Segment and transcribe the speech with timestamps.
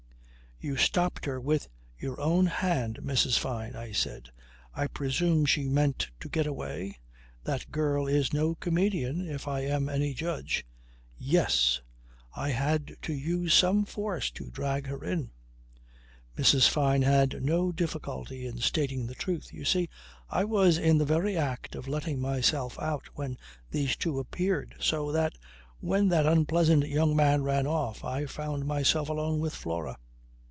[0.63, 3.35] "You stopped her with your own hand, Mrs.
[3.39, 4.29] Fyne," I said.
[4.75, 6.99] "I presume she meant to get away.
[7.45, 10.63] That girl is no comedian if I am any judge."
[11.17, 11.81] "Yes!
[12.35, 15.31] I had to use some force to drag her in."
[16.37, 16.69] Mrs.
[16.69, 19.51] Fyne had no difficulty in stating the truth.
[19.51, 19.89] "You see
[20.29, 23.35] I was in the very act of letting myself out when
[23.71, 24.75] these two appeared.
[24.79, 25.33] So that,
[25.79, 29.97] when that unpleasant young man ran off, I found myself alone with Flora.